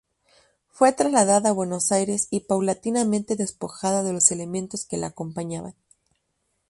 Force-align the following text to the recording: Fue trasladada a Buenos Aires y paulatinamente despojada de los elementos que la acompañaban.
Fue 0.69 0.93
trasladada 0.93 1.49
a 1.49 1.53
Buenos 1.53 1.91
Aires 1.91 2.27
y 2.31 2.39
paulatinamente 2.39 3.35
despojada 3.35 4.01
de 4.01 4.13
los 4.13 4.31
elementos 4.31 4.83
que 4.87 4.97
la 4.97 5.05
acompañaban. 5.05 5.75